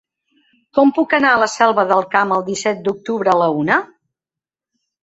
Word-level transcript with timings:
Com 0.77 0.93
puc 0.95 1.13
anar 1.17 1.33
a 1.35 1.41
la 1.43 1.49
Selva 1.57 1.85
del 1.93 2.03
Camp 2.17 2.35
el 2.39 2.47
disset 2.51 2.83
d'octubre 2.89 3.35
a 3.37 3.39
la 3.45 3.53
una? 3.61 3.81